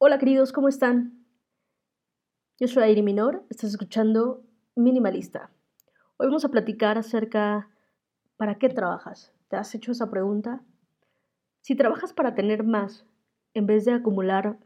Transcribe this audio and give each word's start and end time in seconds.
Hola 0.00 0.20
queridos, 0.20 0.52
¿cómo 0.52 0.68
están? 0.68 1.26
Yo 2.60 2.68
soy 2.68 2.84
Airi 2.84 3.02
Minor, 3.02 3.42
estás 3.50 3.70
escuchando 3.70 4.44
Minimalista. 4.76 5.50
Hoy 6.18 6.28
vamos 6.28 6.44
a 6.44 6.50
platicar 6.50 6.98
acerca 6.98 7.68
¿para 8.36 8.60
qué 8.60 8.68
trabajas? 8.68 9.32
¿Te 9.48 9.56
has 9.56 9.74
hecho 9.74 9.90
esa 9.90 10.08
pregunta? 10.08 10.62
Si 11.62 11.74
trabajas 11.74 12.12
para 12.12 12.36
tener 12.36 12.62
más, 12.62 13.06
en 13.54 13.66
vez 13.66 13.86
de 13.86 13.90
acumular 13.90 14.60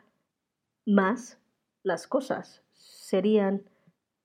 más, 0.84 1.41
las 1.83 2.06
cosas 2.06 2.62
serían 2.74 3.62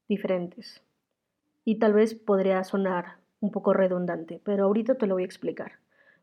diferentes. 0.09 0.83
Y 1.63 1.79
tal 1.79 1.93
vez 1.93 2.15
podría 2.15 2.61
sonar 2.65 3.19
un 3.39 3.51
poco 3.51 3.71
redundante, 3.71 4.41
pero 4.43 4.65
ahorita 4.65 4.95
te 4.95 5.07
lo 5.07 5.13
voy 5.13 5.23
a 5.23 5.27
explicar. 5.27 5.79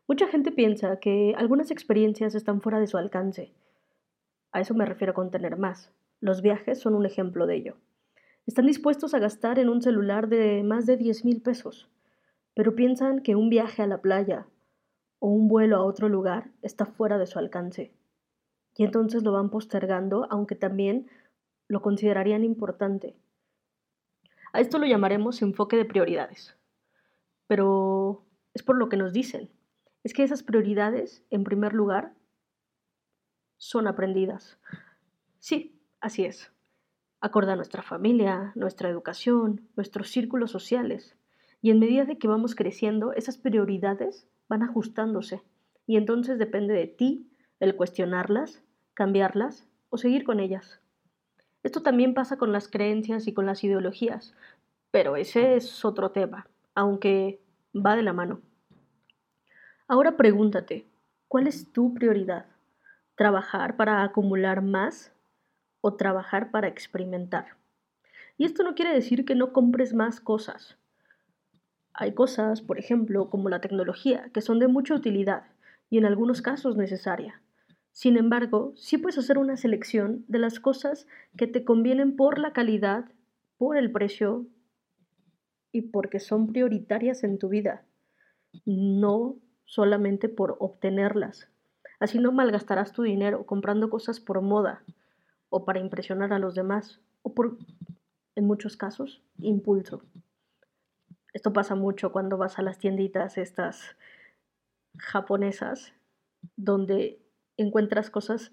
Mucha 0.07 0.27
gente 0.27 0.51
piensa 0.51 0.99
que 0.99 1.33
algunas 1.35 1.71
experiencias 1.71 2.35
están 2.35 2.61
fuera 2.61 2.79
de 2.79 2.85
su 2.85 2.99
alcance 2.99 3.51
a 4.55 4.61
eso 4.61 4.73
me 4.73 4.85
refiero 4.85 5.13
con 5.13 5.31
tener 5.31 5.57
más. 5.57 5.91
Los 6.21 6.41
viajes 6.41 6.79
son 6.79 6.95
un 6.95 7.05
ejemplo 7.05 7.45
de 7.45 7.55
ello. 7.55 7.75
Están 8.45 8.67
dispuestos 8.67 9.13
a 9.13 9.19
gastar 9.19 9.59
en 9.59 9.67
un 9.67 9.81
celular 9.81 10.29
de 10.29 10.63
más 10.63 10.85
de 10.85 10.95
10 10.95 11.25
mil 11.25 11.41
pesos, 11.41 11.89
pero 12.53 12.73
piensan 12.73 13.19
que 13.19 13.35
un 13.35 13.49
viaje 13.49 13.81
a 13.81 13.87
la 13.87 13.99
playa 13.99 14.47
o 15.19 15.27
un 15.27 15.49
vuelo 15.49 15.75
a 15.75 15.83
otro 15.83 16.07
lugar 16.07 16.51
está 16.61 16.85
fuera 16.85 17.17
de 17.17 17.27
su 17.27 17.37
alcance. 17.37 17.91
Y 18.77 18.85
entonces 18.85 19.23
lo 19.23 19.33
van 19.33 19.49
postergando, 19.49 20.25
aunque 20.29 20.55
también 20.55 21.07
lo 21.67 21.81
considerarían 21.81 22.45
importante. 22.45 23.17
A 24.53 24.61
esto 24.61 24.77
lo 24.77 24.85
llamaremos 24.85 25.41
enfoque 25.41 25.75
de 25.75 25.83
prioridades. 25.83 26.55
Pero 27.47 28.23
es 28.53 28.63
por 28.63 28.77
lo 28.77 28.87
que 28.87 28.95
nos 28.95 29.11
dicen. 29.11 29.49
Es 30.05 30.13
que 30.13 30.23
esas 30.23 30.43
prioridades, 30.43 31.25
en 31.29 31.43
primer 31.43 31.73
lugar, 31.73 32.13
son 33.57 33.87
aprendidas. 33.87 34.57
Sí, 35.39 35.79
así 35.99 36.25
es. 36.25 36.51
Acorda 37.21 37.55
nuestra 37.55 37.81
familia, 37.81 38.51
nuestra 38.55 38.89
educación, 38.89 39.67
nuestros 39.75 40.09
círculos 40.09 40.51
sociales. 40.51 41.15
Y 41.61 41.71
en 41.71 41.79
medida 41.79 42.05
de 42.05 42.17
que 42.17 42.27
vamos 42.27 42.55
creciendo, 42.55 43.13
esas 43.13 43.37
prioridades 43.37 44.27
van 44.47 44.63
ajustándose. 44.63 45.41
Y 45.87 45.97
entonces 45.97 46.37
depende 46.37 46.73
de 46.73 46.87
ti 46.87 47.31
el 47.59 47.75
cuestionarlas, 47.75 48.63
cambiarlas 48.93 49.67
o 49.89 49.97
seguir 49.97 50.23
con 50.23 50.39
ellas. 50.39 50.79
Esto 51.63 51.81
también 51.81 52.13
pasa 52.13 52.37
con 52.37 52.51
las 52.51 52.67
creencias 52.67 53.27
y 53.27 53.33
con 53.33 53.47
las 53.47 53.63
ideologías, 53.63 54.35
pero 54.91 55.15
ese 55.15 55.55
es 55.55 55.83
otro 55.83 56.11
tema, 56.11 56.47
aunque 56.75 57.41
va 57.75 57.95
de 57.95 58.03
la 58.03 58.13
mano. 58.13 58.41
Ahora 59.87 60.15
pregúntate, 60.15 60.85
¿cuál 61.27 61.47
es 61.47 61.71
tu 61.71 61.93
prioridad? 61.93 62.45
Trabajar 63.15 63.77
para 63.77 64.03
acumular 64.03 64.61
más 64.61 65.13
o 65.81 65.95
trabajar 65.95 66.51
para 66.51 66.67
experimentar. 66.67 67.57
Y 68.37 68.45
esto 68.45 68.63
no 68.63 68.75
quiere 68.75 68.93
decir 68.93 69.25
que 69.25 69.35
no 69.35 69.53
compres 69.53 69.93
más 69.93 70.19
cosas. 70.19 70.77
Hay 71.93 72.13
cosas, 72.13 72.61
por 72.61 72.77
ejemplo, 72.77 73.29
como 73.29 73.49
la 73.49 73.61
tecnología, 73.61 74.29
que 74.33 74.41
son 74.41 74.59
de 74.59 74.67
mucha 74.67 74.93
utilidad 74.93 75.43
y 75.89 75.97
en 75.97 76.05
algunos 76.05 76.41
casos 76.41 76.75
necesaria. 76.75 77.41
Sin 77.91 78.17
embargo, 78.17 78.73
sí 78.75 78.97
puedes 78.97 79.17
hacer 79.17 79.37
una 79.37 79.55
selección 79.55 80.25
de 80.27 80.39
las 80.39 80.59
cosas 80.59 81.07
que 81.37 81.47
te 81.47 81.63
convienen 81.63 82.17
por 82.17 82.39
la 82.39 82.51
calidad, 82.51 83.05
por 83.57 83.77
el 83.77 83.91
precio 83.91 84.47
y 85.71 85.83
porque 85.83 86.19
son 86.19 86.47
prioritarias 86.47 87.23
en 87.23 87.37
tu 87.39 87.47
vida, 87.47 87.85
no 88.65 89.37
solamente 89.63 90.27
por 90.27 90.57
obtenerlas, 90.59 91.49
Así 91.99 92.19
no 92.19 92.31
malgastarás 92.31 92.91
tu 92.91 93.03
dinero 93.03 93.45
comprando 93.45 93.89
cosas 93.89 94.19
por 94.19 94.41
moda 94.41 94.83
o 95.49 95.65
para 95.65 95.79
impresionar 95.79 96.33
a 96.33 96.39
los 96.39 96.55
demás 96.55 96.99
o 97.21 97.33
por, 97.33 97.57
en 98.35 98.45
muchos 98.45 98.77
casos, 98.77 99.21
impulso. 99.37 100.03
Esto 101.33 101.53
pasa 101.53 101.75
mucho 101.75 102.11
cuando 102.11 102.37
vas 102.37 102.59
a 102.59 102.61
las 102.61 102.77
tienditas 102.77 103.37
estas 103.37 103.95
japonesas 104.97 105.93
donde 106.55 107.19
encuentras 107.57 108.09
cosas 108.09 108.51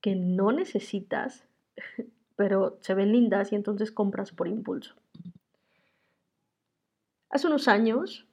que 0.00 0.14
no 0.14 0.52
necesitas, 0.52 1.46
pero 2.36 2.78
se 2.80 2.94
ven 2.94 3.12
lindas 3.12 3.52
y 3.52 3.54
entonces 3.54 3.90
compras 3.90 4.32
por 4.32 4.48
impulso. 4.48 4.94
Hace 7.28 7.48
unos 7.48 7.68
años, 7.68 8.26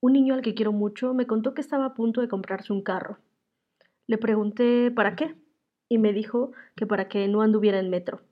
un 0.00 0.12
niño 0.12 0.34
al 0.34 0.42
que 0.42 0.54
quiero 0.54 0.72
mucho 0.72 1.14
me 1.14 1.26
contó 1.26 1.54
que 1.54 1.60
estaba 1.60 1.86
a 1.86 1.94
punto 1.94 2.20
de 2.20 2.28
comprarse 2.28 2.72
un 2.72 2.82
carro. 2.82 3.18
Le 4.08 4.16
pregunté 4.16 4.90
para 4.90 5.14
qué 5.16 5.36
y 5.86 5.98
me 5.98 6.14
dijo 6.14 6.52
que 6.74 6.86
para 6.86 7.08
que 7.08 7.28
no 7.28 7.42
anduviera 7.42 7.78
en 7.78 7.90
metro, 7.90 8.22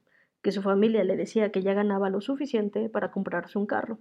que 0.42 0.50
su 0.50 0.62
familia 0.62 1.04
le 1.04 1.16
decía 1.16 1.53
que 1.53 1.62
ya 1.62 1.75
ganaba 1.75 2.09
lo 2.09 2.22
suficiente 2.22 2.88
para 2.88 3.10
comprarse 3.10 3.59
un 3.59 3.66
carro. 3.66 3.98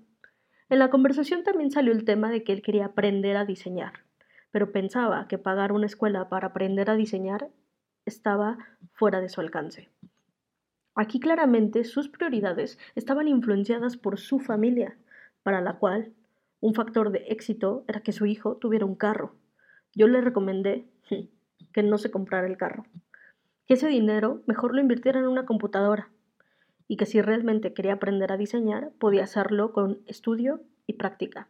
En 0.70 0.80
la 0.80 0.90
conversación 0.90 1.44
también 1.44 1.72
salió 1.72 1.92
el 1.92 2.06
tema 2.06 2.32
de 2.32 2.46
que 2.46 2.54
él 2.54 2.62
quería 2.62 2.86
aprender 2.86 3.36
a 3.36 3.44
diseñar, 3.44 4.06
pero 4.52 4.72
pensaba 4.72 5.28
que 5.28 5.38
pagar 5.38 5.74
una 5.74 5.86
escuela 5.86 6.30
para 6.30 6.48
aprender 6.48 6.90
a 6.90 6.96
diseñar 6.96 7.50
estaba 8.06 8.58
fuera 8.94 9.20
de 9.20 9.28
su 9.28 9.42
alcance. 9.42 9.90
Aquí 10.96 11.20
claramente 11.20 11.84
sus 11.84 12.08
prioridades 12.08 12.80
estaban 12.96 13.28
influenciadas 13.28 13.98
por 13.98 14.18
su 14.18 14.40
familia, 14.40 14.98
para 15.44 15.60
la 15.60 15.78
cual 15.78 16.14
un 16.62 16.74
factor 16.74 17.12
de 17.12 17.26
éxito 17.28 17.84
era 17.90 18.00
que 18.00 18.14
su 18.14 18.26
hijo 18.26 18.56
tuviera 18.56 18.86
un 18.86 18.96
carro. 18.96 19.36
Yo 19.94 20.08
le 20.08 20.22
recomendé 20.22 20.88
que 21.76 21.84
no 21.84 21.98
se 21.98 22.10
comprara 22.10 22.48
el 22.48 22.56
carro. 22.56 22.86
Que 23.68 23.74
ese 23.74 23.90
dinero 23.90 24.42
mejor 24.46 24.74
lo 24.74 24.80
invirtiera 24.80 25.20
en 25.20 25.28
una 25.28 25.46
computadora 25.46 26.10
y 26.88 26.96
que 26.96 27.06
si 27.06 27.22
realmente 27.22 27.74
quería 27.74 27.92
aprender 27.92 28.32
a 28.32 28.38
diseñar, 28.38 28.92
podía 28.98 29.26
hacerlo 29.26 29.74
con 29.74 30.00
estudio 30.06 30.62
y 30.88 30.94
práctica. 30.94 31.50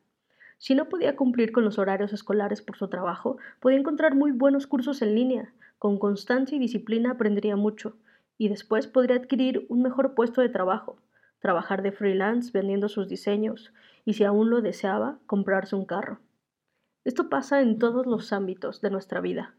Si 0.57 0.73
no 0.73 0.89
podía 0.89 1.15
cumplir 1.15 1.51
con 1.51 1.63
los 1.63 1.77
horarios 1.77 2.11
escolares 2.11 2.63
por 2.63 2.75
su 2.75 2.87
trabajo, 2.87 3.37
podía 3.59 3.77
encontrar 3.77 4.15
muy 4.15 4.31
buenos 4.31 4.65
cursos 4.65 5.03
en 5.03 5.13
línea. 5.13 5.53
Con 5.77 5.99
constancia 5.99 6.55
y 6.55 6.59
disciplina 6.59 7.11
aprendería 7.11 7.55
mucho 7.55 7.95
y 8.39 8.49
después 8.49 8.87
podría 8.87 9.17
adquirir 9.17 9.67
un 9.69 9.83
mejor 9.83 10.15
puesto 10.15 10.41
de 10.41 10.49
trabajo, 10.49 10.97
trabajar 11.37 11.83
de 11.83 11.91
freelance 11.91 12.49
vendiendo 12.51 12.89
sus 12.89 13.07
diseños 13.07 13.71
y 14.05 14.13
si 14.13 14.23
aún 14.23 14.49
lo 14.49 14.61
deseaba, 14.61 15.19
comprarse 15.27 15.75
un 15.75 15.85
carro. 15.85 16.17
Esto 17.03 17.29
pasa 17.29 17.61
en 17.61 17.77
todos 17.77 18.07
los 18.07 18.33
ámbitos 18.33 18.81
de 18.81 18.89
nuestra 18.89 19.21
vida. 19.21 19.53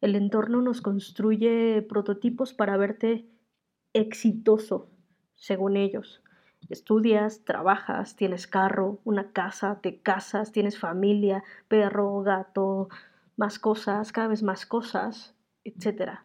El 0.00 0.14
entorno 0.14 0.60
nos 0.60 0.82
construye 0.82 1.80
prototipos 1.82 2.52
para 2.52 2.76
verte 2.76 3.26
exitoso, 3.94 4.90
según 5.34 5.76
ellos. 5.76 6.22
Estudias, 6.68 7.44
trabajas, 7.44 8.16
tienes 8.16 8.46
carro, 8.46 9.00
una 9.04 9.32
casa, 9.32 9.80
te 9.80 10.00
casas, 10.00 10.52
tienes 10.52 10.78
familia, 10.78 11.44
perro, 11.68 12.20
gato, 12.22 12.88
más 13.36 13.58
cosas, 13.58 14.12
cada 14.12 14.28
vez 14.28 14.42
más 14.42 14.66
cosas, 14.66 15.34
etc. 15.64 16.20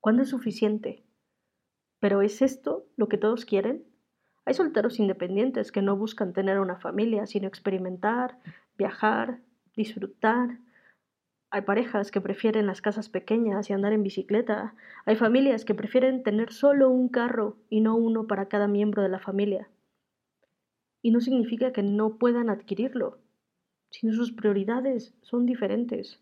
¿Cuándo 0.00 0.22
es 0.22 0.28
suficiente? 0.28 1.04
¿Pero 1.98 2.22
es 2.22 2.42
esto 2.42 2.86
lo 2.96 3.08
que 3.08 3.18
todos 3.18 3.44
quieren? 3.44 3.84
Hay 4.44 4.54
solteros 4.54 4.98
independientes 4.98 5.72
que 5.72 5.82
no 5.82 5.96
buscan 5.96 6.32
tener 6.32 6.60
una 6.60 6.76
familia, 6.76 7.26
sino 7.26 7.48
experimentar, 7.48 8.38
viajar, 8.76 9.40
disfrutar, 9.74 10.58
hay 11.50 11.62
parejas 11.62 12.10
que 12.10 12.20
prefieren 12.20 12.66
las 12.66 12.82
casas 12.82 13.08
pequeñas 13.08 13.70
y 13.70 13.72
andar 13.72 13.94
en 13.94 14.02
bicicleta. 14.02 14.74
Hay 15.06 15.16
familias 15.16 15.64
que 15.64 15.74
prefieren 15.74 16.22
tener 16.22 16.52
solo 16.52 16.90
un 16.90 17.08
carro 17.08 17.56
y 17.70 17.80
no 17.80 17.96
uno 17.96 18.26
para 18.26 18.48
cada 18.48 18.68
miembro 18.68 19.02
de 19.02 19.08
la 19.08 19.18
familia. 19.18 19.68
Y 21.00 21.10
no 21.10 21.20
significa 21.20 21.72
que 21.72 21.82
no 21.82 22.18
puedan 22.18 22.50
adquirirlo, 22.50 23.18
sino 23.90 24.12
sus 24.12 24.32
prioridades 24.32 25.14
son 25.22 25.46
diferentes. 25.46 26.20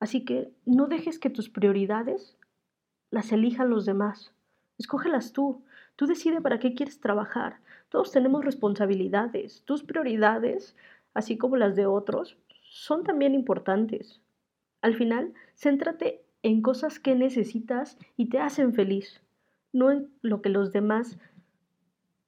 Así 0.00 0.24
que 0.24 0.50
no 0.64 0.88
dejes 0.88 1.20
que 1.20 1.30
tus 1.30 1.48
prioridades 1.48 2.36
las 3.10 3.30
elijan 3.30 3.70
los 3.70 3.86
demás. 3.86 4.32
Escógelas 4.76 5.32
tú. 5.32 5.62
Tú 5.94 6.06
decide 6.06 6.40
para 6.40 6.58
qué 6.58 6.74
quieres 6.74 7.00
trabajar. 7.00 7.60
Todos 7.90 8.10
tenemos 8.10 8.44
responsabilidades. 8.44 9.62
Tus 9.64 9.84
prioridades, 9.84 10.74
así 11.14 11.38
como 11.38 11.56
las 11.56 11.76
de 11.76 11.86
otros, 11.86 12.36
son 12.76 13.04
también 13.04 13.34
importantes. 13.34 14.20
Al 14.82 14.94
final, 14.94 15.32
céntrate 15.54 16.22
en 16.42 16.60
cosas 16.60 17.00
que 17.00 17.14
necesitas 17.14 17.98
y 18.18 18.28
te 18.28 18.38
hacen 18.38 18.74
feliz, 18.74 19.22
no 19.72 19.90
en 19.90 20.10
lo 20.20 20.42
que 20.42 20.50
los 20.50 20.72
demás 20.72 21.18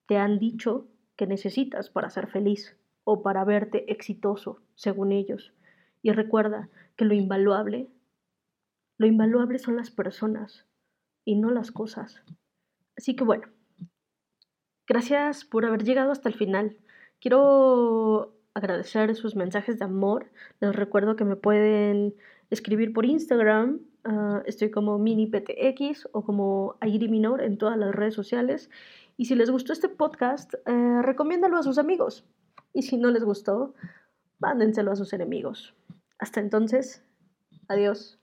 te 0.07 0.17
han 0.17 0.39
dicho 0.39 0.89
que 1.17 1.27
necesitas 1.27 1.91
para 1.91 2.09
ser 2.09 2.29
feliz 2.29 2.77
o 3.05 3.23
para 3.23 3.45
verte 3.45 3.93
exitoso, 3.93 4.63
según 4.75 5.13
ellos. 5.13 5.53
Y 6.01 6.13
recuerda 6.13 6.71
que 6.97 7.05
lo 7.05 7.13
invaluable, 7.13 7.91
lo 8.97 9.07
invaluable 9.07 9.59
son 9.59 9.77
las 9.77 9.91
personas 9.91 10.67
y 11.27 11.37
no 11.37 11.51
las 11.51 11.71
cosas. 11.71 12.23
Así 12.97 13.15
que 13.15 13.25
bueno, 13.25 13.49
gracias 14.87 15.45
por 15.45 15.67
haber 15.67 15.85
llegado 15.85 16.11
hasta 16.11 16.31
el 16.31 16.35
final. 16.35 16.79
Quiero 17.21 18.38
agradecer 18.59 19.15
sus 19.15 19.37
mensajes 19.37 19.79
de 19.79 19.85
amor. 19.85 20.27
Les 20.61 20.75
recuerdo 20.75 21.17
que 21.17 21.25
me 21.25 21.37
pueden 21.37 22.15
escribir 22.51 22.93
por 22.93 23.05
Instagram 23.05 23.81
Ah, 24.11 24.43
estoy 24.47 24.71
como 24.71 24.99
miniptx 24.99 26.09
o 26.13 26.25
como 26.25 26.77
Minor 26.81 27.43
en 27.43 27.59
todas 27.59 27.77
las 27.77 27.95
redes 27.95 28.15
sociales. 28.15 28.71
Y 29.19 29.27
si 29.27 29.35
les 29.35 29.51
gustó 29.51 29.75
este 29.75 29.91
podcast, 29.91 30.55
eh, 30.67 31.03
recomiéndalo 31.03 31.59
a 31.59 31.63
sus 31.63 31.77
amigos. 31.77 32.25
Y 32.73 32.83
si 32.83 32.97
no 32.97 33.11
les 33.11 33.23
gustó, 33.23 33.75
mándenselo 34.39 34.93
a 34.93 34.97
sus 34.97 35.13
enemigos. 35.13 35.75
Hasta 36.19 36.41
entonces, 36.41 37.03
adiós. 37.69 38.19